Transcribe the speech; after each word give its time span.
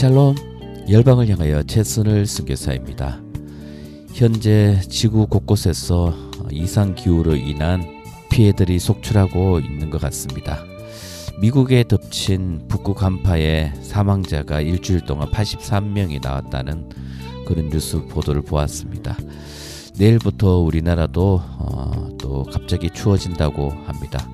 샬롬 0.00 0.34
열방을 0.88 1.28
향하여 1.28 1.62
최선을 1.62 2.24
순교사입니다. 2.24 3.20
현재 4.14 4.80
지구 4.88 5.26
곳곳에서 5.26 6.14
이상 6.50 6.94
기후로 6.94 7.36
인한 7.36 7.84
피해들이 8.30 8.78
속출하고 8.78 9.60
있는 9.60 9.90
것 9.90 10.00
같습니다. 10.00 10.64
미국에 11.42 11.84
덮친 11.86 12.64
북극 12.66 13.02
한파에 13.02 13.74
사망자가 13.82 14.62
일주일 14.62 15.02
동안 15.02 15.30
83명이 15.30 16.22
나왔다는 16.22 16.88
그런 17.46 17.68
뉴스 17.68 18.02
보도를 18.06 18.40
보았습니다. 18.40 19.18
내일부터 19.98 20.60
우리나라도 20.60 21.42
어, 21.58 22.08
또 22.18 22.44
갑자기 22.44 22.88
추워진다고 22.88 23.68
합니다. 23.84 24.26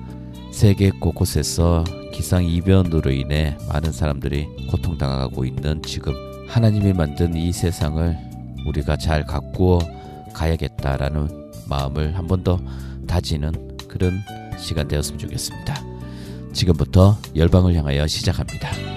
세계 0.49 0.91
곳곳에서 0.91 1.83
기상 2.17 2.43
이변으로 2.43 3.11
인해 3.11 3.55
많은 3.69 3.91
사람들이 3.91 4.47
고통당하고 4.71 5.45
있는 5.45 5.83
지금 5.83 6.15
하나님이 6.47 6.93
만든 6.93 7.35
이 7.35 7.51
세상을 7.51 8.17
우리가 8.65 8.97
잘 8.97 9.23
가꾸어 9.23 9.77
가야겠다라는 10.33 11.51
마음을 11.69 12.17
한 12.17 12.25
번 12.27 12.43
더 12.43 12.59
다지는 13.07 13.77
그런 13.87 14.19
시간 14.57 14.87
되었으면 14.87 15.19
좋겠습니다. 15.19 15.75
지금부터 16.53 17.17
열방을 17.35 17.75
향하여 17.75 18.07
시작합니다. 18.07 18.96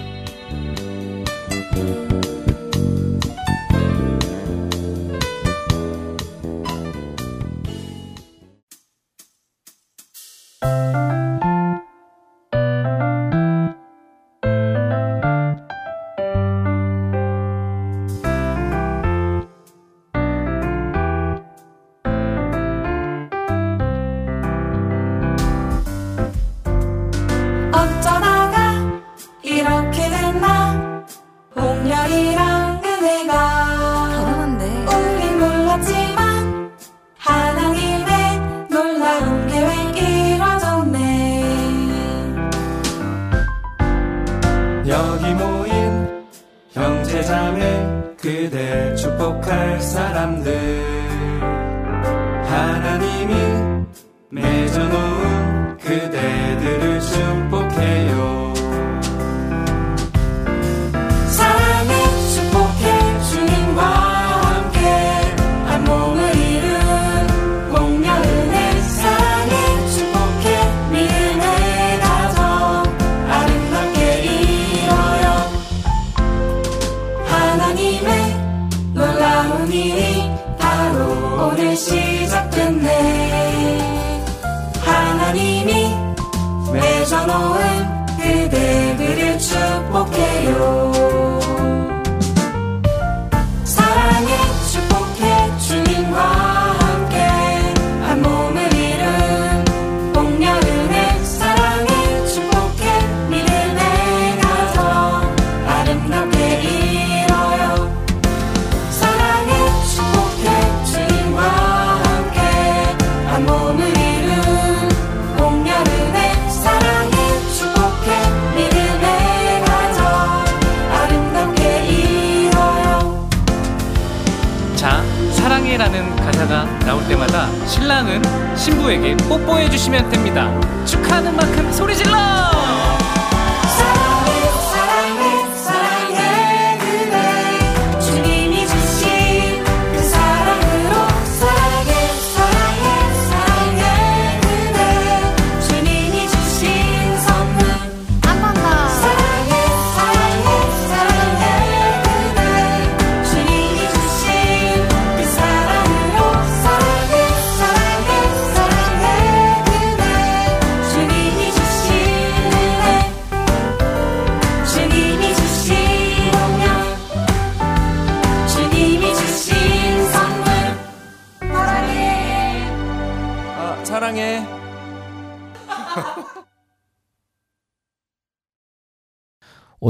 신랑은 127.67 128.21
신부에게 128.55 129.17
뽀뽀해 129.17 129.69
주시면 129.69 130.09
됩니다. 130.09 130.51
축하하는 130.85 131.35
만큼 131.35 131.71
소리 131.71 131.95
질러! 131.95 133.00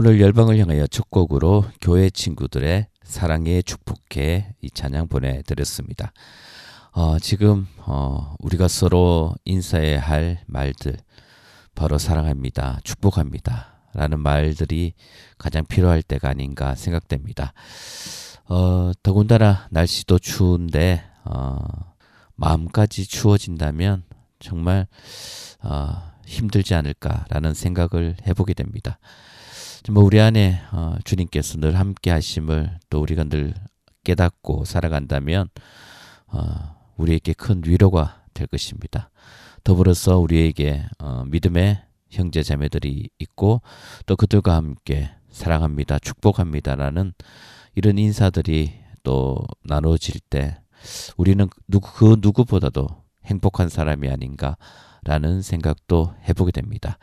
오늘 0.04 0.20
열방을 0.20 0.58
향하여 0.58 0.88
첫 0.88 1.12
곡으로 1.12 1.64
교회 1.80 2.10
친구들의 2.10 2.88
사랑에 3.04 3.62
축복해 3.62 4.56
이 4.60 4.72
찬양 4.72 5.10
보내드렸습니다. 5.10 6.12
어, 6.92 7.20
지금 7.20 7.68
어, 7.86 8.34
우리가 8.40 8.68
서로 8.68 9.36
인사해야 9.46 10.02
할 10.02 10.40
말들 10.48 10.98
바로 11.76 12.00
사랑합니다, 12.00 12.80
축복합니다 12.84 13.76
라는 13.94 14.20
말들이 14.22 14.96
가장 15.38 15.66
필요할 15.66 16.02
때가 16.02 16.30
아닌가 16.30 16.74
생각됩니다. 16.74 17.54
어, 18.50 18.94
더군다나 19.04 19.68
날씨도 19.70 20.18
추운데 20.18 21.04
어, 21.26 21.60
마음까지 22.38 23.06
추워진다면 23.06 24.02
정말 24.40 24.88
어, 25.62 26.12
힘들지 26.26 26.74
않을까라는 26.74 27.54
생각을 27.54 28.16
해보게 28.26 28.56
됩니다. 28.56 28.98
정말 29.84 30.04
우리 30.04 30.20
안에 30.20 30.62
어, 30.72 30.96
주님께서 31.04 31.58
늘 31.58 31.80
함께 31.80 32.12
하심을 32.12 32.78
또 32.92 33.02
우리가 33.02 33.24
늘 33.24 33.56
깨닫고 34.04 34.64
살아간다면 34.66 35.50
어, 36.28 36.76
우리에게 36.98 37.34
큰 37.34 37.64
위로가 37.66 38.22
될 38.36 38.46
것입니다. 38.46 39.10
더불어서 39.64 40.20
우리에게 40.20 40.86
어, 41.00 41.24
믿음의 41.26 41.82
형제 42.12 42.44
자매들이 42.44 43.10
있고 43.18 43.64
또 44.06 44.16
그들과 44.16 44.56
함께 44.56 45.10
사랑합니다, 45.32 45.98
축복합니다라는 45.98 47.14
이런 47.74 47.98
인사들이 47.98 48.74
또 49.02 49.40
나눠질 49.64 50.20
때 50.30 50.62
우리는 51.18 51.48
누구 51.68 51.92
그 51.92 52.18
누구보다도 52.20 52.88
행복한 53.26 53.68
사람이 53.68 54.10
아닌가 54.10 54.58
라는 55.04 55.42
생각도 55.42 56.14
해보게 56.30 56.52
됩니다. 56.52 56.98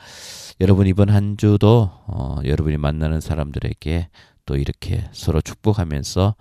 여러분 0.61 0.87
이번 0.87 1.11
한 1.11 1.37
주도 1.37 1.91
어, 2.06 2.39
여러분이 2.45 2.77
만나는 2.77 3.21
사람들에게 3.21 4.09
또 4.47 4.56
이렇게 4.56 5.09
서로 5.12 5.41
축복하면서 5.41 6.37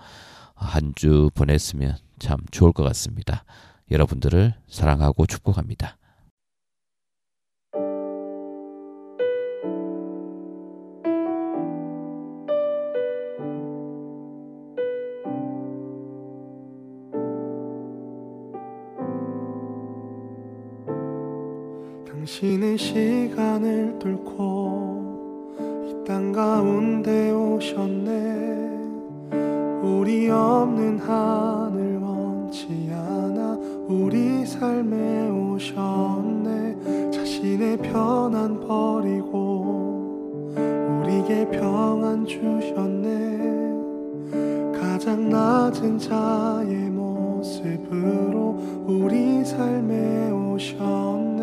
한 0.56 0.94
주 0.96 1.30
보냈으면 1.36 1.96
참 2.20 2.38
좋을 2.52 2.72
것 2.74 2.84
같습니다. 2.84 3.44
여러분들을 3.92 4.56
사랑하고 4.68 5.26
축복합니다. 5.28 5.98
시간을 22.78 23.98
뚫고 24.00 25.06
이 25.60 25.98
땅 26.08 26.32
가운데 26.32 27.32
오셨네. 27.32 28.78
우리 29.84 30.30
없는 30.30 31.00
하늘 31.00 31.98
원치 32.00 32.90
않아 32.94 33.60
우리 33.90 34.46
삶에 34.46 35.30
오셨네. 35.30 37.12
자신의 37.12 37.78
편안 37.78 38.62
버리고 38.66 40.54
우리에게 40.56 41.50
평안 41.50 42.26
주셨네. 42.26 43.12
가장 44.80 45.30
낮은 45.30 45.98
자의 46.00 46.74
모습으로 46.90 48.58
우리 48.88 49.44
삶에 49.44 50.32
오셨네 50.32 51.37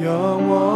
영원. 0.00 0.67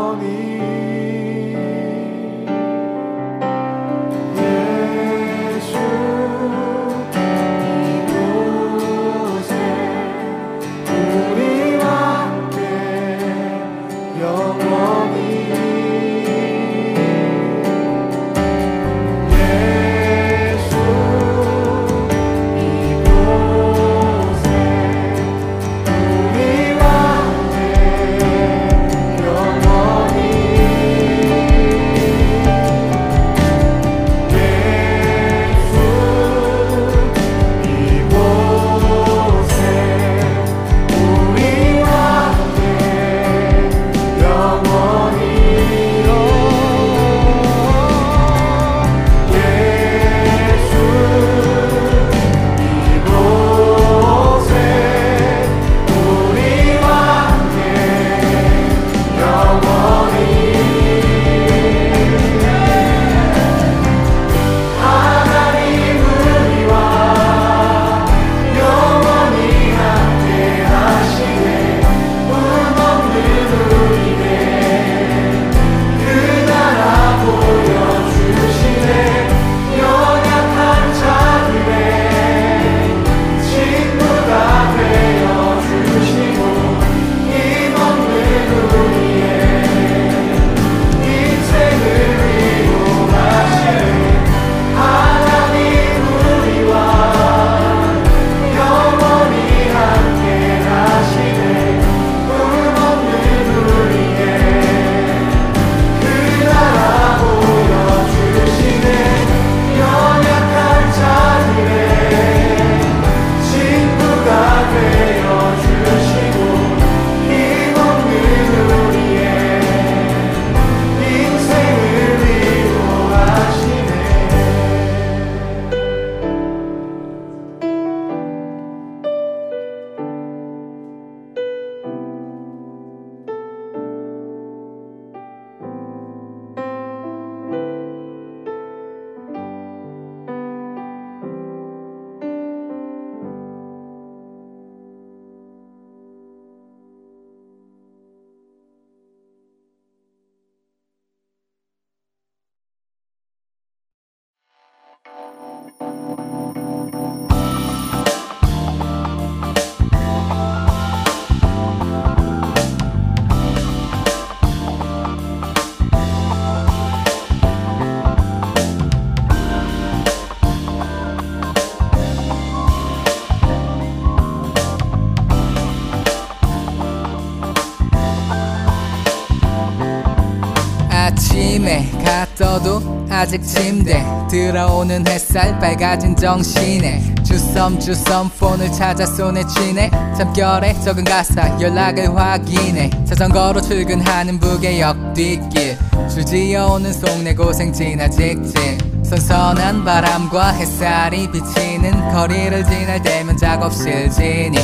아직 183.23 183.41
침대 183.45 184.05
들어오는 184.29 185.07
햇살 185.07 185.57
밝아진 185.61 186.17
정신에. 186.17 187.15
주섬 187.23 187.79
주섬 187.79 188.29
폰을 188.31 188.73
찾아 188.73 189.07
손에 189.07 189.47
쥐네. 189.47 189.93
잠결에 190.19 190.75
적은 190.81 191.05
가사 191.05 191.57
연락을 191.61 192.17
확인해. 192.17 192.91
자전거로 193.05 193.61
출근하는 193.61 194.41
북의 194.41 194.81
옆뒷길. 194.81 195.79
줄지어오는 196.13 196.93
속내 196.93 197.37
고생 197.37 197.73
지나 197.73 198.11
직진. 198.11 198.77
선선한 199.05 199.85
바람과 199.85 200.55
햇살이 200.55 201.31
비치는 201.31 202.13
거리를 202.13 202.65
지날 202.65 203.01
때면 203.05 203.37
작업실 203.37 204.11
진입 204.11 204.61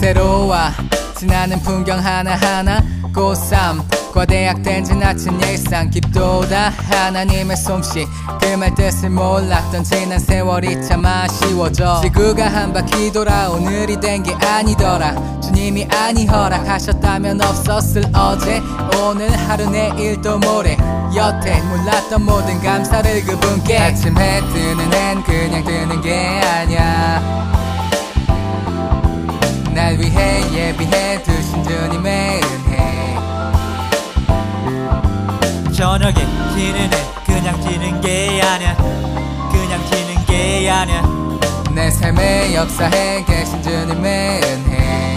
새로와 0.00 0.72
지나는 1.14 1.60
풍경 1.60 1.98
하나하나 1.98 2.82
고3 3.12 3.97
과대학된 4.14 4.84
지나친 4.84 5.38
일상 5.40 5.90
깊도다 5.90 6.70
하나님의 6.90 7.56
솜씨. 7.56 8.06
그 8.40 8.56
말 8.58 8.74
뜻을 8.74 9.10
몰랐던 9.10 9.84
지난 9.84 10.18
세월이 10.18 10.82
참 10.86 11.04
아쉬워져. 11.06 12.00
지구가 12.02 12.48
한 12.48 12.72
바퀴 12.72 13.12
돌아 13.12 13.48
오늘이 13.50 14.00
된 14.00 14.22
게 14.22 14.32
아니더라. 14.34 15.14
주님이 15.40 15.86
아니 15.92 16.26
허락하셨다면 16.26 17.40
없었을 17.40 18.02
어제. 18.14 18.60
오늘 19.02 19.30
하루 19.48 19.68
내일도 19.70 20.38
모레. 20.38 20.76
여태 21.14 21.60
몰랐던 21.62 22.24
모든 22.24 22.60
감사를 22.60 23.24
그분께. 23.24 23.78
아침 23.78 24.18
해 24.18 24.40
뜨는 24.52 24.92
앤 24.94 25.22
그냥 25.22 25.64
뜨는 25.64 26.00
게 26.02 26.40
아냐 26.42 27.46
날 29.74 29.96
위해 29.98 30.42
예비해 30.52 31.22
두신 31.22 31.62
주님의 31.62 32.40
은혜 32.42 32.67
저녁에 35.78 36.12
지는 36.56 36.90
애 36.92 37.24
그냥 37.24 37.60
지는 37.60 38.00
게 38.00 38.42
아니야. 38.42 38.74
그냥 39.52 39.80
지는 39.86 40.26
게 40.26 40.68
아니야. 40.68 41.02
내 41.72 41.88
삶의 41.88 42.52
역사에 42.52 43.24
계신 43.24 43.62
주님의 43.62 44.40
은혜 44.42 45.16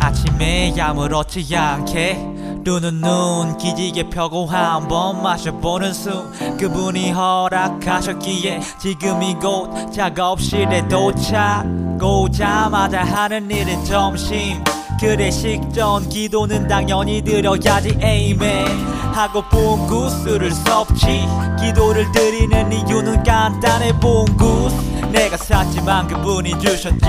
아침에 0.00 0.74
아무렇지 0.80 1.56
않게 1.56 2.31
눈은 2.64 3.00
눈 3.00 3.56
기지개 3.58 4.08
펴고 4.10 4.46
한 4.46 4.88
번 4.88 5.22
마셔보는 5.22 5.92
숨 5.92 6.56
그분이 6.58 7.10
허락하셨기에 7.12 8.60
지금 8.80 9.22
이곳 9.22 9.70
작업실에 9.92 10.86
도착. 10.88 11.64
오자마자 12.02 13.04
하는 13.04 13.48
일은 13.48 13.84
점심 13.84 14.62
그래 15.02 15.32
식전 15.32 16.08
기도는 16.08 16.68
당연히 16.68 17.20
드려야지 17.22 17.98
에이맨 18.00 18.68
하고 19.12 19.42
봉구수를 19.42 20.52
섭지 20.52 21.26
기도를 21.58 22.12
드리는 22.12 22.72
이유는 22.72 23.24
간단해 23.24 23.98
봉구스. 23.98 24.76
내가 25.10 25.36
샀지만 25.36 26.06
그분이 26.06 26.56
주셨지. 26.60 27.00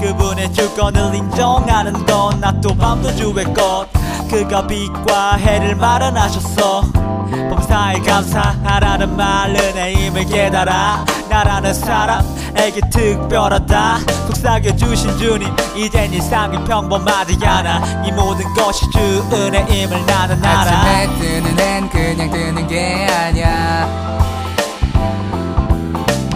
그분의 0.00 0.54
주권을 0.54 1.14
인정하는 1.14 1.92
건 2.06 2.40
낮도 2.40 2.74
밤도 2.76 3.14
주의 3.14 3.44
것. 3.52 3.88
그가 4.30 4.66
빛과 4.66 5.36
해를 5.36 5.76
마련하셨어 5.76 7.03
범사에 7.50 8.00
감사하라는 8.00 9.16
말은 9.16 9.74
내 9.74 9.92
힘을 9.94 10.24
깨달아. 10.26 11.04
나라는 11.28 11.74
사람에게 11.74 12.80
특별하다. 12.90 13.98
속삭여 14.26 14.76
주신 14.76 15.16
주님 15.18 15.54
이젠 15.76 16.12
일상이 16.12 16.62
평범하지 16.64 17.44
않아. 17.44 18.04
이 18.06 18.12
모든 18.12 18.52
것이 18.54 18.88
주 18.90 18.98
은혜임을 19.32 20.06
나는 20.06 20.44
알아 20.44 20.60
아침에 20.60 21.18
뜨는 21.18 21.60
핸 21.60 21.88
그냥 21.88 22.30
뜨는 22.30 22.66
게 22.68 23.06
아냐 23.10 23.88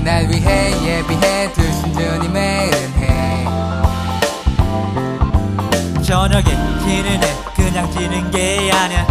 날 0.03 0.27
위해 0.29 0.73
예비해 0.83 1.53
두신 1.53 1.93
주님의 1.95 2.71
은혜. 2.73 3.45
저녁에 6.03 6.45
지는 6.45 7.23
애 7.23 7.37
그냥 7.55 7.91
지는 7.93 8.31
게 8.31 8.71
아니야 8.73 9.07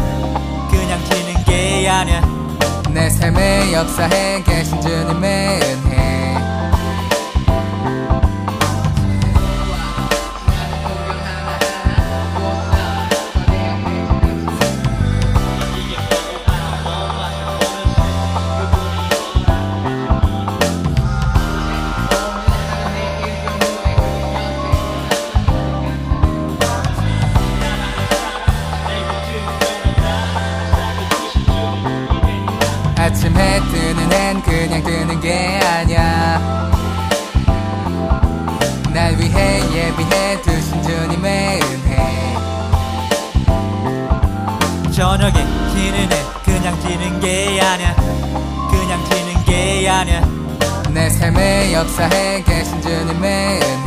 게 1.97 2.13
아니야. 2.13 2.21
내 2.91 3.09
삶의 3.09 3.73
역사에 3.73 4.43
계신 4.43 4.79
주님의 4.81 5.59
삶의 51.37 51.73
역사에 51.73 52.41
계신 52.43 52.81
주님의 52.81 53.59
은혜 53.61 53.86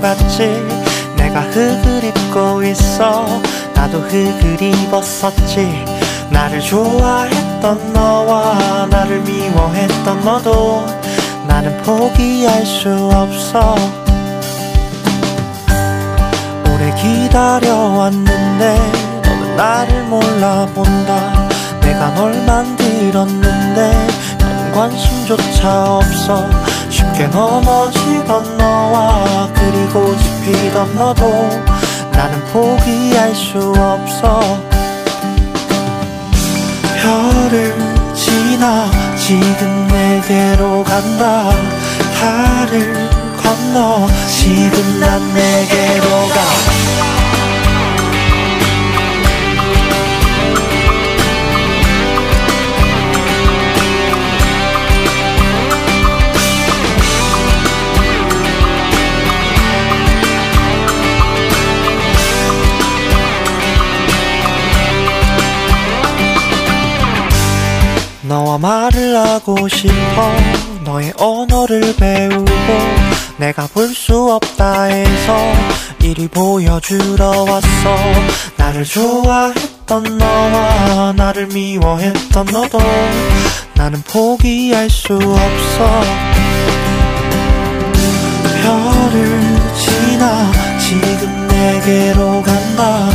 갔지 0.00 0.66
내가 1.16 1.40
흙을 1.42 2.04
입고 2.04 2.62
있어 2.64 3.26
나도 3.74 3.98
흙을 4.00 4.60
입었었지. 4.62 5.84
나를 6.30 6.60
좋아했던 6.60 7.92
너와 7.92 8.86
나를 8.90 9.20
미워했던 9.20 10.20
너도 10.24 10.86
나는 11.46 11.76
포기할 11.82 12.64
수 12.64 12.88
없어. 13.12 13.74
오래 16.66 16.94
기다려왔는데 16.94 18.76
너는 19.24 19.56
나를 19.56 20.02
몰라본다. 20.04 21.48
내가 21.80 22.14
널 22.14 22.34
만들었는데 22.44 24.08
넌 24.38 24.72
관심조차 24.72 25.96
없어 25.96 26.46
쉽게 27.00 27.26
넘어지던 27.28 28.58
너와 28.58 29.48
그리고 29.54 30.16
집히던 30.16 30.94
너도 30.94 31.24
나는 32.12 32.44
포기할 32.52 33.34
수 33.34 33.72
없어. 33.76 34.40
별을 37.00 37.74
지나 38.14 38.90
지금 39.16 39.88
내게로 39.88 40.84
간다. 40.84 41.50
달을 42.20 43.08
건너 43.42 44.06
지금 44.28 45.00
난 45.00 45.34
내게로 45.34 46.10
가 46.28 46.79
너와 68.30 68.58
말을 68.58 69.16
하고 69.16 69.66
싶어. 69.66 69.92
너의 70.84 71.12
언어를 71.18 71.96
배우고 71.96 72.44
내가 73.38 73.66
볼 73.66 73.92
수 73.92 74.32
없다 74.32 74.84
해서 74.84 75.36
이리 76.00 76.28
보여주러 76.28 77.28
왔어. 77.42 77.96
나를 78.56 78.84
좋아했던 78.84 80.16
너와 80.18 81.12
나를 81.16 81.48
미워했던 81.48 82.46
너도 82.52 82.78
나는 83.74 84.00
포기할 84.02 84.88
수 84.88 85.14
없어. 85.14 86.02
별을 88.62 89.40
지나 89.74 90.52
지금 90.78 91.48
내게로 91.48 92.42
간다. 92.42 93.10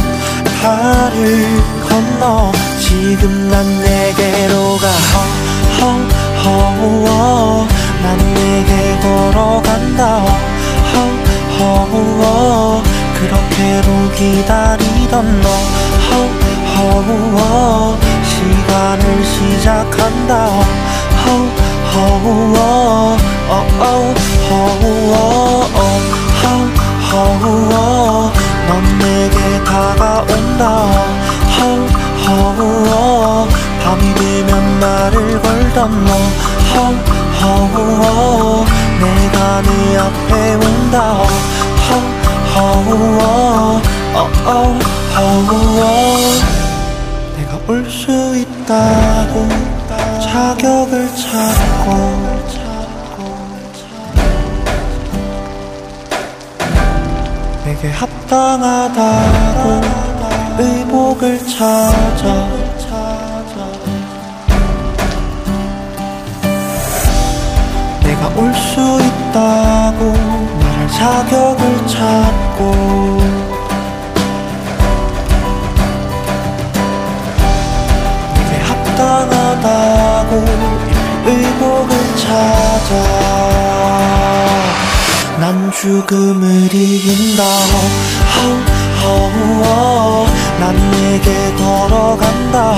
달을 0.62 1.62
건너 1.88 2.52
지금 2.96 3.50
난 3.50 3.66
내게로 3.82 4.78
가. 4.78 4.88
허허허 6.46 7.68
난 8.02 8.18
내게 8.34 8.98
걸어간다. 9.02 10.24
허허허 11.60 12.82
그렇게로 13.16 13.88
기다리던 14.16 15.42
너. 15.42 15.48
허허허 16.76 17.98
시간을 18.24 19.04
시작한다. 19.26 20.32
허허허 21.26 22.58
어어허허 23.50 24.54
허허허 27.12 27.74
넌 28.68 28.72
내게 29.00 29.38
다가온다. 29.66 30.64
허허 31.60 32.05
허 32.28 33.48
밤이 33.84 34.14
되면 34.16 34.80
말을 34.80 35.42
걸던 35.42 36.06
너. 36.06 36.12
허허허 36.76 38.66
내가 39.00 39.62
네 39.62 39.98
앞에 39.98 40.56
온다. 40.56 40.96
허허허 42.56 43.82
어어허 44.16 44.76
내가 47.38 47.52
올 47.68 47.86
수 47.90 48.36
있다고 48.36 49.48
자격을 50.22 51.10
찾고 51.16 51.90
내게 57.64 57.90
합당하다고 57.92 59.82
의복을 60.58 61.40
찾아 61.48 62.48
내가 68.04 68.28
올 68.38 68.54
수 68.54 68.80
있다고 69.02 70.00
말할 70.60 70.88
자격을 70.90 71.88
찾고 71.88 72.62
내게 78.36 78.64
합당하다고 78.64 80.32
의복을 81.26 81.92
찾아. 82.18 82.92
난 85.40 85.72
죽음을 85.72 86.74
이긴다 86.74 87.44
허허허 89.06 90.26
난 90.60 90.76
내게 90.92 91.54
걸어간다. 91.56 92.76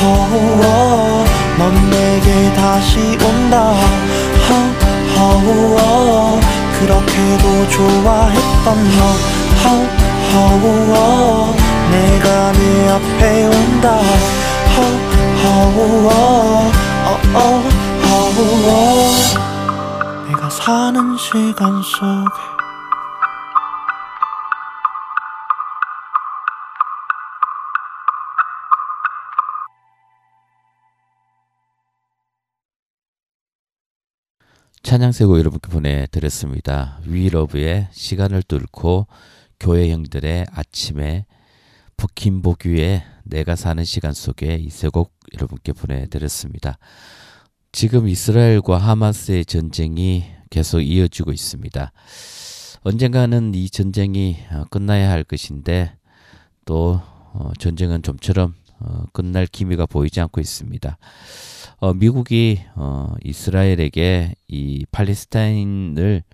허허허 0.01 0.65
넌 1.59 1.63
내게 1.91 2.27
다시 2.55 3.17
온다 3.23 3.55
그렇게도 6.79 7.69
좋아했던 7.69 8.67
너. 8.99 9.01
허허허 10.39 11.55
내가 11.91 12.53
네 12.53 12.89
앞에 12.91 13.47
온다. 13.47 14.01
허허허 14.77 16.09
어어허허 17.35 18.67
내가 20.29 20.51
사는 20.51 21.17
시간 21.17 21.83
속에 21.83 22.48
찬양세고 34.89 35.39
여러분께 35.39 35.69
보내드렸습니다. 35.69 36.99
위러브의 37.05 37.89
시간을 37.93 38.43
뚫고 38.43 39.07
교회 39.61 39.91
형들의 39.91 40.47
아침에 40.51 41.27
북힌복유의 41.99 43.05
내가 43.25 43.55
사는 43.55 43.85
시간 43.85 44.15
속에 44.15 44.55
이세곡 44.55 45.13
여러분께 45.35 45.75
보내드렸습니다. 45.75 46.79
지금 47.71 48.09
이스라엘과 48.09 48.79
하마스의 48.79 49.45
전쟁이 49.45 50.25
계속 50.49 50.81
이어지고 50.81 51.33
있습니다. 51.33 51.93
언젠가는 52.81 53.55
이 53.55 53.69
전쟁이 53.69 54.39
어, 54.51 54.65
끝나야 54.71 55.11
할 55.11 55.23
것인데 55.23 55.99
또 56.65 57.03
어, 57.35 57.51
전쟁은 57.59 58.01
좀처럼 58.01 58.55
어, 58.81 59.05
끝날 59.13 59.47
기미가 59.47 59.85
보이지 59.85 60.19
않고 60.23 60.41
있습니다. 60.41 60.97
어, 61.81 61.95
미국이 61.95 62.59
어, 62.75 63.15
이스라엘에게 63.23 64.35
이 64.49 64.85
팔레스타인을 64.91 66.25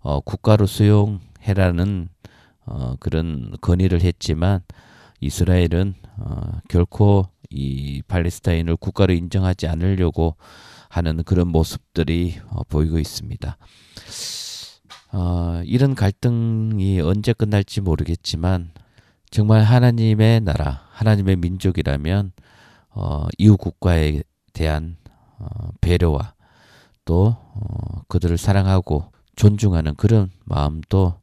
어, 0.00 0.20
국가로 0.20 0.64
수용해라는 0.64 2.08
어, 2.64 2.96
그런 2.98 3.52
건의를 3.60 4.00
했지만 4.00 4.60
이스라엘은 5.20 5.94
어, 6.16 6.60
결코 6.70 7.28
이 7.50 8.00
팔레스타인을 8.08 8.76
국가로 8.76 9.12
인정하지 9.12 9.66
않으려고 9.68 10.36
하는 10.88 11.22
그런 11.24 11.48
모습들이 11.48 12.36
어, 12.48 12.64
보이고 12.64 12.98
있습니다. 12.98 13.58
어, 15.12 15.62
이런 15.66 15.94
갈등이 15.94 16.98
언제 17.02 17.34
끝날지 17.34 17.82
모르겠지만 17.82 18.70
정말 19.30 19.64
하나님의 19.64 20.40
나라, 20.40 20.86
하나님의 20.92 21.36
민족이라면 21.36 22.32
어, 22.94 23.26
이웃 23.36 23.58
국가에 23.58 24.22
대한 24.52 24.96
어, 25.38 25.46
배려와 25.80 26.34
또 27.04 27.36
어, 27.38 28.02
그들을 28.08 28.38
사랑하고 28.38 29.10
존중하는 29.36 29.94
그런 29.96 30.30
마음도 30.44 31.14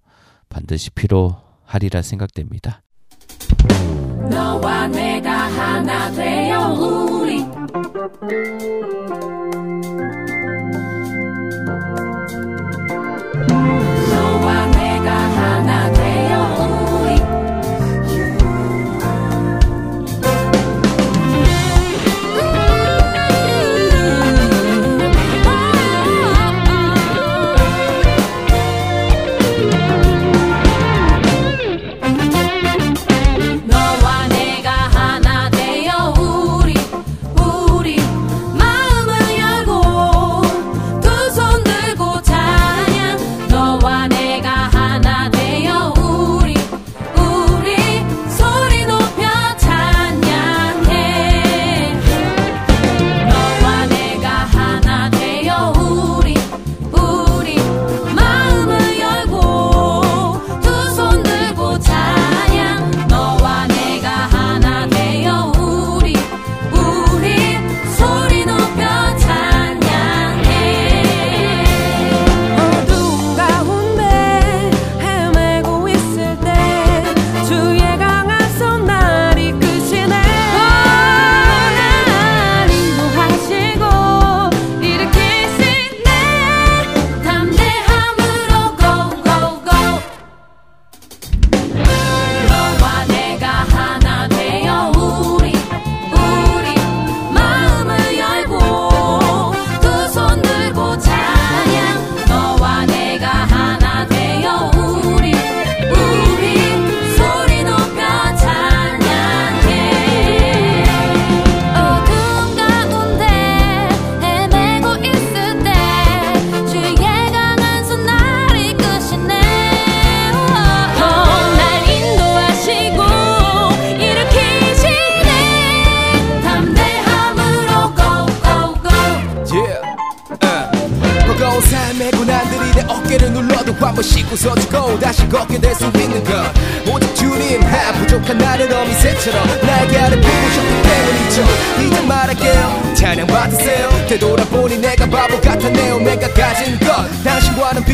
반드시 0.50 0.89
필요하리라 0.92 2.02
생각됩니다. 2.02 2.82
너와 4.30 4.88
내가 4.88 5.32
하나 5.32 6.12
되어 6.12 6.74
우리 6.74 7.46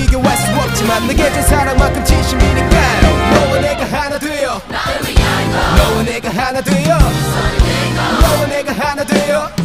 비교할 0.05 0.37
수 0.37 0.51
없지만 0.53 1.07
내게 1.07 1.31
준 1.31 1.41
사랑만큼 1.43 2.03
진심이니까요 2.05 3.29
너와 3.33 3.61
내가 3.61 3.85
하나 3.85 4.19
되어. 4.19 4.61
나를 4.69 5.09
위한 5.09 5.51
너와 5.77 6.03
내가 6.03 6.29
하나 6.29 6.61
되어. 6.61 6.97
너와 8.21 8.47
내가 8.47 8.73
하나 8.73 9.03
되어. 9.03 9.64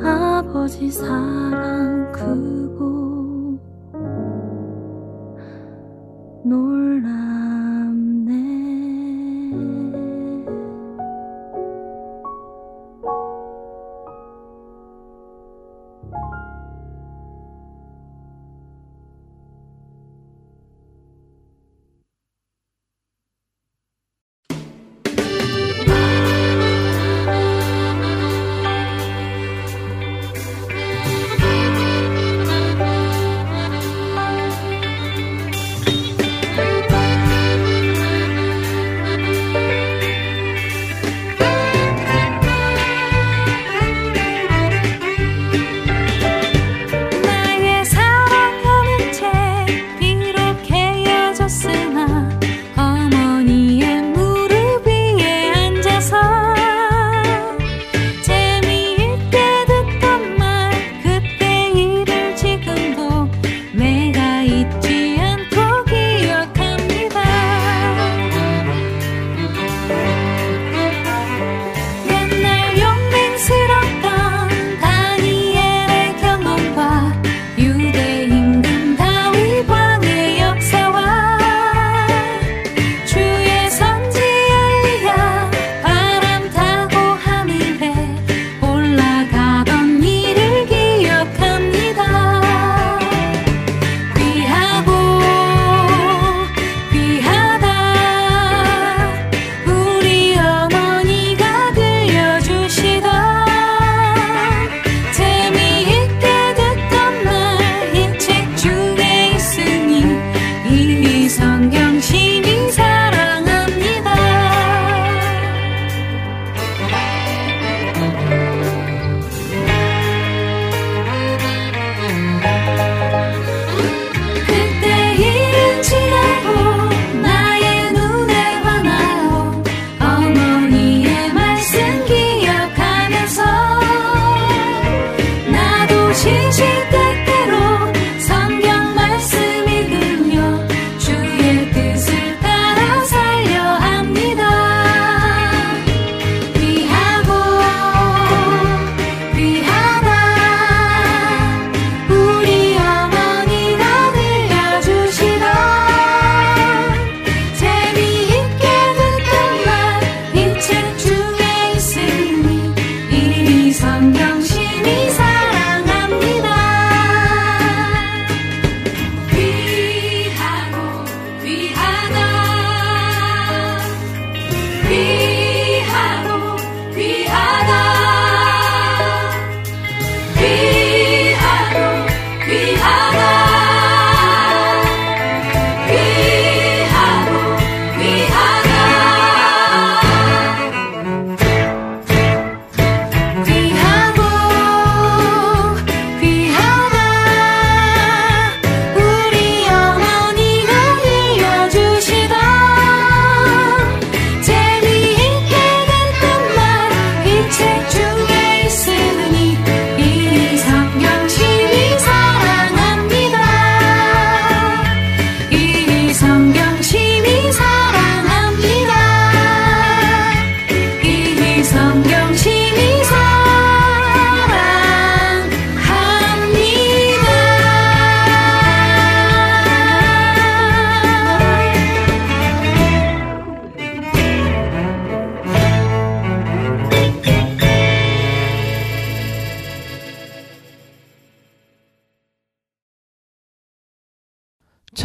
아버지 0.00 0.90
사랑 0.90 2.12
크고 2.12 3.01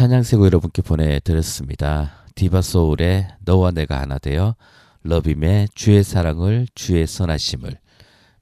찬양 0.08 0.30
세 0.30 0.37
곡 0.37 0.46
여러분께 0.46 0.80
보내드렸습니다. 0.80 2.24
디바소울의 2.34 3.28
너와 3.40 3.72
내가 3.72 4.00
하나 4.00 4.16
되어 4.16 4.56
러빔의 5.02 5.68
주의 5.74 6.02
사랑을 6.02 6.66
주의 6.74 7.06
선하심을 7.06 7.78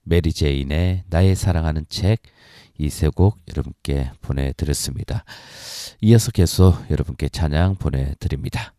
메리 0.04 0.32
제인의 0.32 1.02
나의 1.08 1.34
사랑하는 1.34 1.86
책 1.88 2.22
이 2.78 2.89
세 2.89 3.09
곡 3.09 3.40
여러분께 3.48 4.12
보내드렸습니다. 4.20 5.24
이어서 6.02 6.30
계속 6.30 6.88
여러분께 6.88 7.28
찬양 7.30 7.74
보내드립니다. 7.76 8.75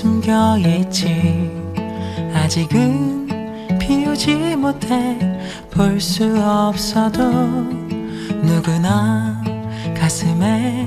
숨겨 0.00 0.56
있지. 0.56 1.50
아직은 2.32 3.28
피우지 3.78 4.56
못해 4.56 5.18
볼 5.70 6.00
수 6.00 6.24
없어도 6.42 7.22
누구나 8.42 9.42
가슴에 9.94 10.86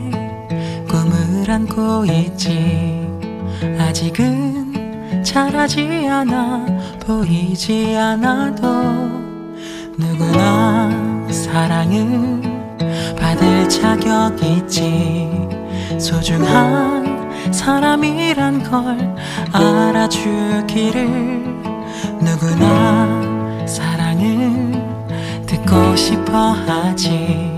꿈을 0.90 1.46
안고 1.48 2.06
있지. 2.06 3.08
아직은 3.78 5.22
자라지 5.24 6.08
않아 6.10 6.66
보이지 7.06 7.96
않아도 7.96 8.68
누구나 9.96 10.90
사랑을 11.30 12.42
받을 13.16 13.70
자격 13.70 14.42
있지. 14.44 15.30
소중한 16.00 17.03
사람이란 17.54 18.64
걸 18.64 19.16
알아주기를 19.54 21.06
누구나 22.20 23.66
사랑을 23.68 24.74
듣고 25.46 25.96
싶어 25.96 26.52
하지. 26.52 27.54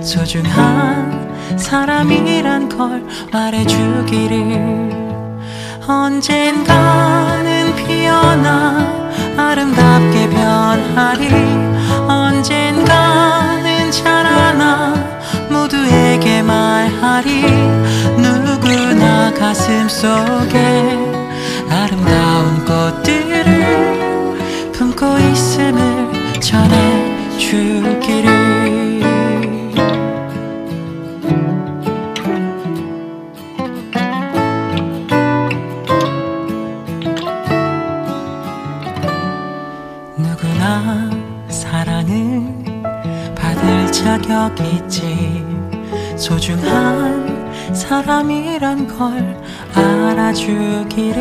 소중한 0.00 1.28
사람이란 1.58 2.68
걸 2.70 3.04
말해주기를 3.30 4.90
언젠가는 5.86 7.76
피어나 7.76 8.78
아름답게 9.36 10.30
변하리 10.30 11.28
언젠가는 12.08 13.90
자라나 13.90 14.94
모두에게 15.50 16.37
말하리. 16.48 17.42
누구나 18.16 19.32
가슴 19.34 19.86
속에 19.88 20.58
아름다운 21.68 22.64
꽃들을 22.64 23.44
품고 24.72 25.18
있음을 25.18 26.40
전해주기를. 26.40 27.88
누구나 40.16 41.10
사랑을 41.48 42.42
받을 43.36 43.92
자격 43.92 44.58
있지 44.60 45.07
소중한 46.28 47.74
사람이란 47.74 48.86
걸 48.86 49.42
알아주기를 49.74 51.16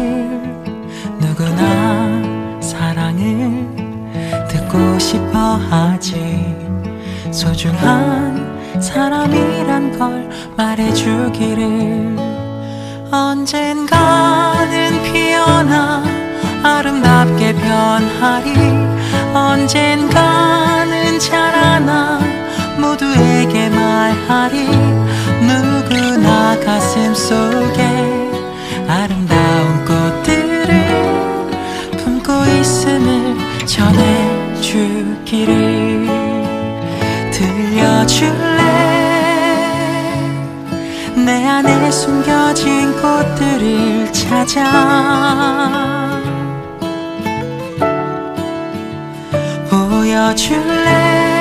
누구나 1.18 2.60
사랑을 2.62 3.66
듣고 4.50 5.00
싶어 5.00 5.56
하지. 5.70 6.54
소중한 7.32 8.82
사람이란 8.82 9.98
걸 9.98 10.30
말해주기를 10.58 12.18
언젠가는 13.10 15.04
피어나 15.04 16.04
아름답게 16.64 17.54
변하리. 17.54 18.52
언젠가는 19.34 21.18
자라나 21.18 22.37
모두에게 22.80 23.70
말하리. 23.70 24.68
누구나 25.42 26.60
가슴 26.60 27.14
속에 27.14 27.84
아름다운 28.88 29.86
꽃들을 29.86 30.68
품고 31.98 32.32
있음을 32.46 33.38
전해주기를 33.66 34.98
들려줄래? 37.32 38.58
내 41.26 41.46
안에 41.46 41.92
숨겨진 41.92 42.94
꽃들을 43.02 44.14
찾아 44.14 44.62
보여줄래 49.70 51.37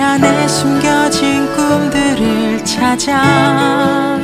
내 0.00 0.04
안에 0.04 0.48
숨겨진 0.48 1.46
꿈들을 1.54 2.64
찾아. 2.64 4.16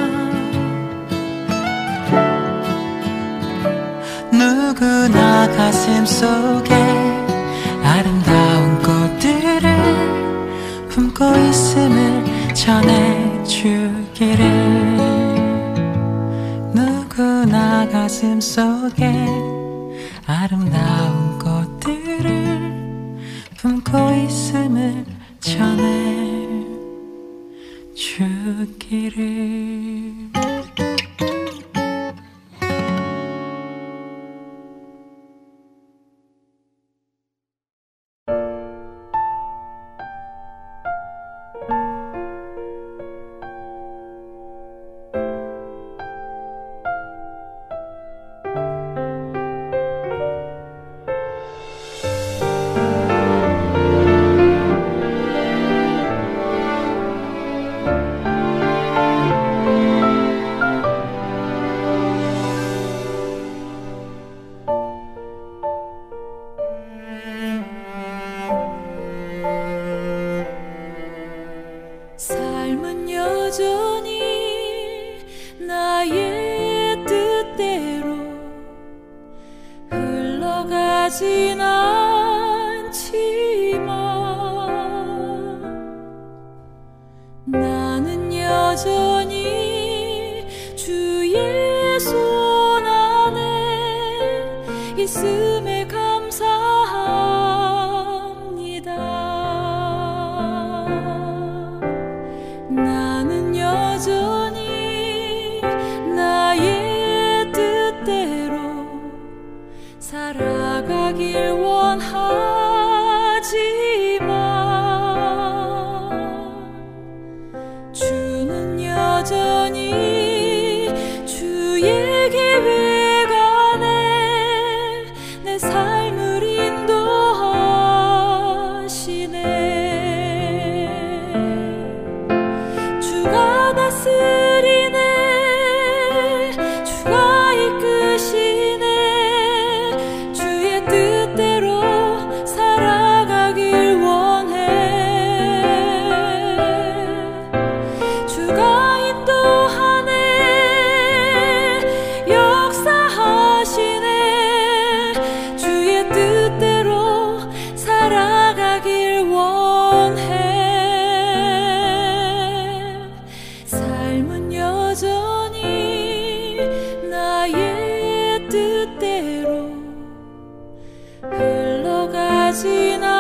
누구나 4.32 5.46
가슴 5.54 6.06
속에 6.06 6.74
아름다운 7.84 8.78
꽃들을 8.78 10.88
품고 10.88 11.22
있음을 11.50 12.24
전해주기를. 12.54 14.38
누구나 16.72 17.86
가슴 17.92 18.40
속에 18.40 19.14
아름다운 20.26 21.25
전해주기를 27.94 29.95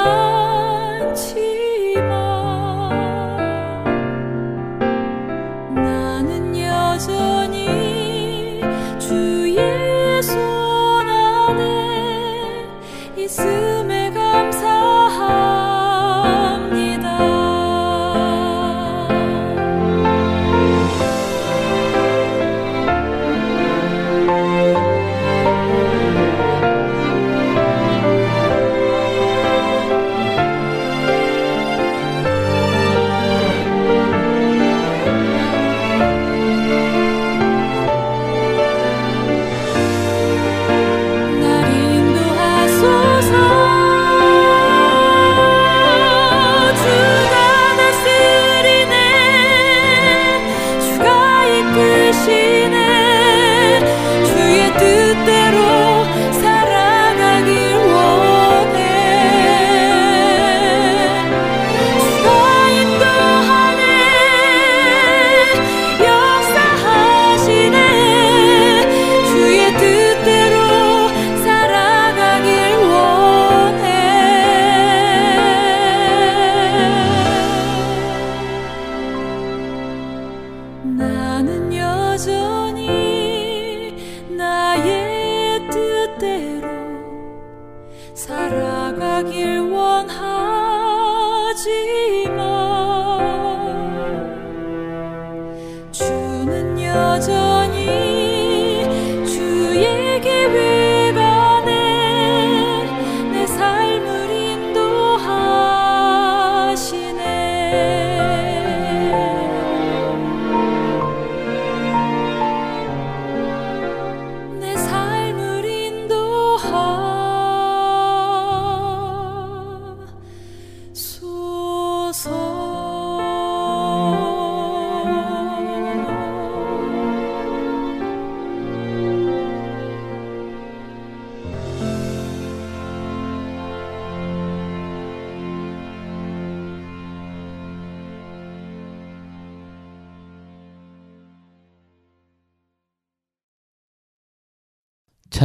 흘러 0.06 1.55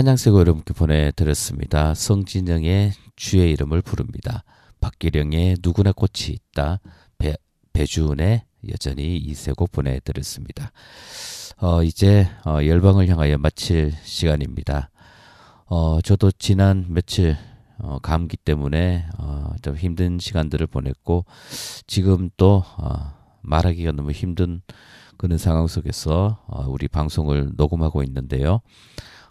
찬양세고 0.02 0.40
여러분께 0.40 0.74
보내드렸습니다. 0.74 1.94
성진영의 1.94 2.94
주의 3.16 3.52
이름을 3.52 3.84
부릅니다. 3.84 4.44
박기령의 4.80 5.58
누구나 5.62 5.92
꽃이 5.92 6.30
있다. 6.30 6.80
배, 7.20 7.36
배주은의 7.72 8.44
여전히 8.72 9.18
이세곡 9.18 9.72
보내드렸습니다. 9.72 10.72
어, 11.58 11.84
이제 11.84 12.28
어, 12.48 12.66
열방을 12.66 13.10
향하여 13.10 13.38
마칠 13.38 13.94
시간입니다. 14.04 14.90
어, 15.68 16.02
저도 16.02 16.32
지난 16.32 16.88
며칠 16.90 17.38
어, 17.78 18.00
감기 18.02 18.38
때문에 18.38 19.06
어, 19.20 19.54
좀 19.62 19.76
힘든 19.76 20.18
시간들을 20.18 20.66
보냈고 20.66 21.26
지금 21.86 22.32
또 22.38 22.64
어, 22.78 23.14
말하기가 23.44 23.92
너무 23.92 24.10
힘든 24.14 24.64
그런 25.18 25.38
상황 25.38 25.68
속에서 25.68 26.44
어, 26.48 26.66
우리 26.68 26.88
방송을 26.88 27.52
녹음하고 27.56 28.02
있는데요. 28.02 28.62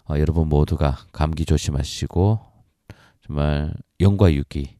어, 0.09 0.15
여러분 0.17 0.49
모두가 0.49 0.97
감기 1.11 1.45
조심하시고 1.45 2.39
정말 3.25 3.73
영과 3.99 4.33
유기 4.33 4.77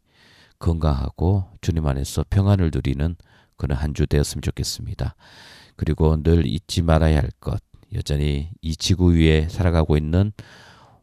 건강하고 0.60 1.46
주님 1.62 1.86
안에서 1.88 2.24
평안을 2.30 2.72
누리는 2.74 3.16
그런 3.58 3.78
한 3.78 3.94
주 3.94 4.06
되었으면 4.08 4.42
좋겠습니다. 4.42 5.16
그리고 5.76 6.22
늘 6.22 6.46
잊지 6.46 6.82
말아야 6.82 7.18
할 7.18 7.30
것 7.40 7.62
여전히 7.94 8.50
이 8.62 8.76
지구 8.76 9.14
위에 9.14 9.50
살아가고 9.50 9.98
있는 9.98 10.32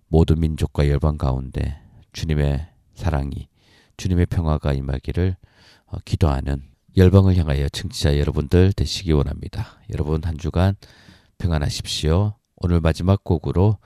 모든 0.09 0.41
민족과 0.41 0.89
열방 0.89 1.19
가운데 1.19 1.81
주님의 2.13 2.67
사랑이 2.95 3.49
주님의 3.99 4.27
평화가 4.27 4.73
임하기를 4.73 5.37
어, 5.87 5.97
기도하는 6.05 6.63
열방을 6.97 7.37
향하여 7.37 7.69
청취자 7.69 8.19
여러분들 8.19 8.73
되시기 8.73 9.13
원합니다. 9.13 9.79
여러분 9.93 10.23
한 10.25 10.37
주간 10.39 10.75
평안하십시오. 11.39 12.35
오늘 12.57 12.81
마지막 12.81 13.23
곡으로 13.23 13.79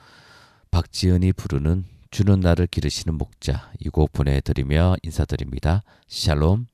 박지은이 0.73 1.35
부르는 1.35 1.85
주는 2.11 2.41
나를 2.41 2.67
기르시는 2.67 3.17
목자 3.19 3.71
이 3.79 3.91
곡 3.91 4.11
보내드리며 4.13 4.97
인사드립니다. 5.03 5.83
샬롬. 6.09 6.67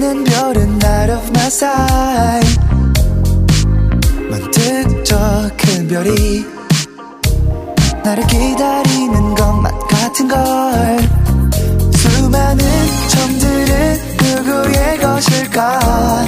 반짝이는 0.00 0.24
별은 0.24 0.58
out 0.72 1.12
of 1.12 1.30
my 1.30 1.46
sight 1.46 2.60
문득 4.28 5.04
저 5.04 5.50
큰 5.58 5.86
별이 5.86 6.44
나를 8.02 8.26
기다리는 8.26 9.34
것만 9.34 9.78
같은 9.88 10.26
걸. 10.26 10.40
수많은 11.94 12.64
점들은 13.08 13.98
누구의 14.22 14.98
것일까? 14.98 15.78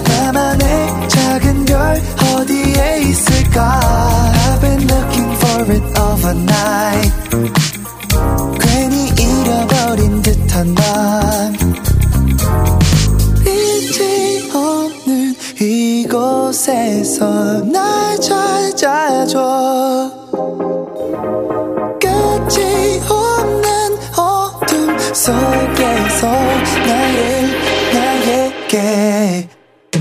나만의 0.07 1.09
작은 1.09 1.65
별 1.65 2.03
어디에 2.37 3.01
있을까? 3.01 3.81
I've 4.35 4.61
been 4.61 4.83
looking 4.83 5.33
for 5.37 5.73
it 5.73 5.99
overnight 5.99 7.22
속에서 25.23 26.27
나를 26.85 27.51
나에게 27.95 29.49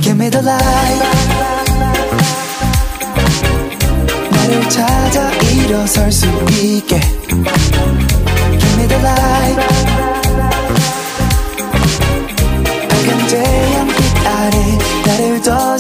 Give 0.02 0.16
me 0.16 0.32
the 0.32 0.44
light. 0.44 1.04
나를 4.32 4.70
찾아 4.70 5.32
일어설 5.34 6.12
수 6.12 6.26
있게 6.50 7.00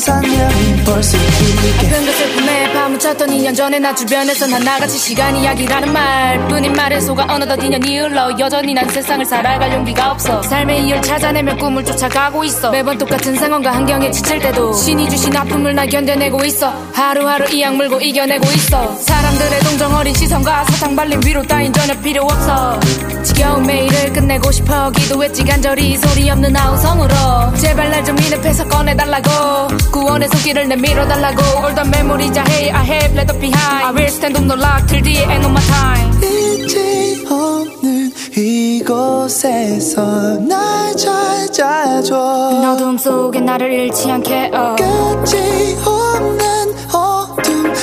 수 0.02 1.16
있게. 1.16 1.88
아픈 1.88 2.06
것을 2.06 2.32
품에 2.32 2.74
파묻혔던 2.74 3.30
2년 3.30 3.56
전에 3.56 3.78
나 3.80 3.94
주변에서 3.94 4.48
난 4.48 4.64
나같이 4.64 4.98
시간 4.98 5.36
이야기라는 5.36 5.94
말뿐인 5.94 6.74
말에 6.74 7.00
속아 7.00 7.26
어느덧 7.30 7.58
2년이 7.58 8.02
흘러 8.02 8.32
여전히 8.40 8.74
난 8.74 8.90
세상을 8.90 9.24
살아갈 9.26 9.72
용기가 9.74 10.12
없어. 10.12 10.42
삶의 10.42 10.86
이유를 10.86 11.02
찾아내며 11.04 11.56
꿈을 11.58 11.86
쫓아가고 11.86 12.44
있어. 12.46 12.72
매번 12.72 12.98
똑같은 12.98 13.36
상황과 13.36 13.74
환경에 13.74 14.10
지칠 14.12 14.40
때도 14.40 14.74
신이 14.74 15.10
주신 15.10 15.36
아픔을 15.36 15.76
나 15.76 15.86
견뎌내고 15.86 16.44
있어. 16.46 16.74
하루하루 16.94 17.54
이 17.54 17.64
악물고 17.64 18.02
이겨내고 18.02 18.46
있어. 18.52 18.96
사람 18.96 19.31
들의 19.42 19.60
동정 19.62 19.94
어린 19.96 20.14
시선과 20.14 20.66
사탕 20.66 20.96
발린 20.96 21.20
위로 21.26 21.42
따윈 21.42 21.74
전혀 21.74 22.00
필요 22.00 22.26
없어. 22.26 22.80
지겨운 23.24 23.64
매일을 23.66 24.14
끝내고 24.14 24.52
싶어. 24.52 24.92
기도했지 24.92 25.44
간절히 25.44 25.98
소리 25.98 26.30
없는 26.30 26.56
아우성으로. 26.56 27.56
제발 27.58 27.90
날좀 27.90 28.20
인앱해서 28.20 28.68
꺼내달라고. 28.68 29.68
구원의 29.92 30.30
손길을 30.30 30.68
내밀어달라고. 30.68 31.42
All 31.42 31.74
the 31.74 31.90
memories 31.90 32.38
I 32.38 32.86
have 32.86 33.16
left 33.16 33.40
behind. 33.40 33.86
I 33.88 33.92
will 33.92 34.06
stand 34.06 34.38
up 34.38 34.46
no 34.46 34.54
lock 34.54 34.86
till 34.88 35.02
the 35.02 35.18
end 35.18 35.44
of 35.44 35.50
my 35.50 35.64
time. 35.66 36.20
빛이 36.22 37.26
없는 37.26 38.14
이곳에서 38.38 40.02
날 40.48 40.96
찾아줘. 40.96 42.16
어둠 42.16 42.96
속에 42.96 43.40
나를 43.40 43.72
잃지 43.72 44.12
않게 44.12 44.52
어. 44.54 44.76
끝이 44.78 45.76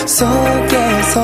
속에서 0.08 1.22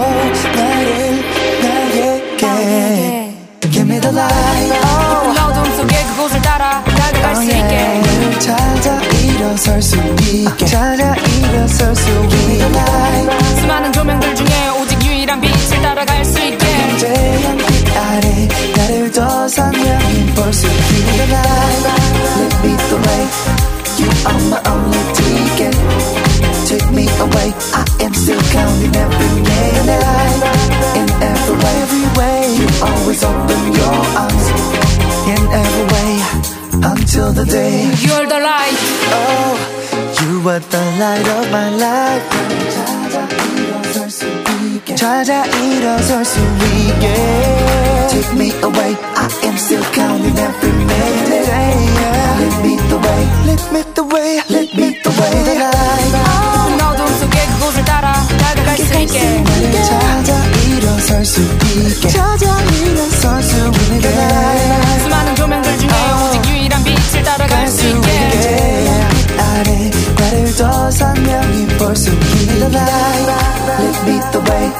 나를 0.54 1.24
나에게 1.62 2.36
나에게. 2.42 3.34
Give 3.72 3.90
me 3.90 3.98
the 3.98 4.14
light 4.14 4.72
oh, 4.84 5.40
어둠 5.40 5.76
속에 5.76 6.04
그곳을 6.08 6.42
따라 6.42 6.84
다가갈 6.84 7.34
수 7.36 7.40
oh, 7.40 7.56
있게 7.56 8.38
찾아 8.40 9.00
일어설 9.02 9.80
수 9.80 9.96
있게 9.96 10.66
찾아 10.66 11.14
일어설 11.16 11.96
수 11.96 12.10
있게 12.10 12.28
Give 12.28 12.44
me 12.44 12.58
the 12.58 12.70
light 12.74 13.60
수많은 13.60 13.92
조명들 13.92 14.34
중에 14.36 14.68
오직 14.78 15.02
유일한 15.06 15.40
빛을 15.40 15.80
따라갈 15.80 16.22
수 16.22 16.38
있게 16.40 16.58
태양빛 16.98 17.96
아래 17.96 18.48
나를 18.76 19.10
더 19.12 19.48
선명히 19.48 20.26
볼수 20.34 20.66
있게 20.66 21.16
the 21.16 21.32
light 21.32 21.88
Let 22.36 22.66
me 22.66 22.76
the 22.76 22.98
way 23.00 23.24
You 23.96 24.08
are 24.26 24.42
my 24.50 24.60
only 24.68 25.02
ticket 25.14 25.74
Take 26.66 26.90
me 26.90 27.06
away 27.20 27.52
I 27.72 27.84
am 28.02 28.12
still 28.14 28.33
counting 28.53 28.95
every 28.95 29.43
day 29.43 29.69
and 29.79 29.87
night 29.87 30.41
In 30.99 31.09
every 31.23 31.55
way, 31.63 31.75
every 31.85 32.07
way 32.17 32.37
You 32.59 32.67
always 32.85 33.23
open 33.23 33.61
your 33.73 33.97
arms 34.21 34.45
In 35.33 35.41
every 35.49 35.85
way 35.93 36.11
Until 36.93 37.33
the 37.33 37.45
day 37.45 37.89
You're 38.05 38.27
the 38.27 38.39
light 38.39 38.77
Oh 39.17 39.57
You 40.21 40.49
are 40.49 40.59
the 40.59 40.83
light 41.01 41.27
of 41.37 41.51
my 41.51 41.69
life 41.75 42.25
찾아 42.69 43.25
일어설 43.25 44.09
수 44.09 44.25
있게 44.27 44.95
찾아 44.95 45.45
일어설 45.45 46.23
수 46.25 46.39
있게 46.39 47.05
Take 48.09 48.33
me 48.33 48.51
away 48.61 48.95
I 49.15 49.29
am 49.45 49.55
still 49.57 49.83
counting 49.93 50.37
every 50.37 50.71
minute 50.71 51.29
Let 52.39 52.63
me 52.63 52.77
the 52.89 52.97
way 52.97 53.21
Let 53.45 53.71
me 53.73 53.81
the 53.95 54.03
way 54.03 54.41
Let 54.49 54.75
me 54.75 54.97
the 55.01 55.09
way 55.09 55.43
the 55.43 55.55
light 55.59 56.22
있게. 59.04 59.82
찾아 59.84 60.44
일어설 60.68 61.24
수 61.24 61.40
있게. 61.40 62.08
찾아 62.08 62.60
일어설 62.62 63.42
수 63.42 63.56
있게. 63.94 64.08
수많은 65.02 65.34
조명들 65.36 65.78
중에 65.78 65.90
오직 65.90 66.50
유일한 66.50 66.82
빛을 66.84 67.22
따라갈 67.22 67.68
수 67.68 67.86
있게. 67.86 68.08
아래 69.38 69.90
나를 70.18 70.56
더 70.56 70.90
선명히 70.90 71.66
볼 71.78 71.94
수 71.96 72.10
있게. 72.10 72.24
The 72.54 72.66
light. 72.66 73.30
Let 73.78 74.02
me 74.06 74.20
the 74.32 74.40
way. 74.50 74.72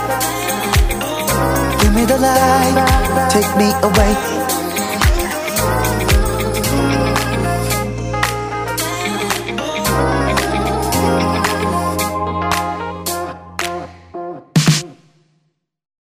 Give 1.81 1.93
me 1.95 2.07
the 2.07 2.19
light. 2.19 3.31
Take 3.31 3.55
me 3.57 3.73
away 3.83 4.64